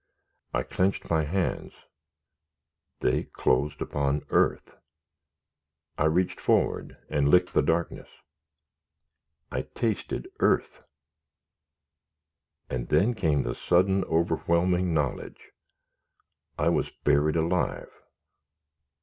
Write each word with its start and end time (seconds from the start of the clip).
I 0.51 0.63
clenched 0.63 1.07
my 1.11 1.25
hands 1.25 1.85
they 3.01 3.21
closed 3.25 3.83
upon 3.83 4.25
earth! 4.31 4.75
I 5.95 6.05
reached 6.05 6.39
forward 6.39 6.97
and 7.07 7.29
licked 7.29 7.53
the 7.53 7.61
darkness. 7.61 8.09
I 9.51 9.61
tasted 9.75 10.31
earth! 10.39 10.81
and 12.67 12.87
then 12.89 13.13
came 13.13 13.43
the 13.43 13.53
sudden, 13.53 14.03
overwhelming 14.05 14.91
knowledge 14.91 15.51
I 16.57 16.69
WAS 16.69 16.89
BURIED 16.89 17.35
ALIVE!! 17.35 17.93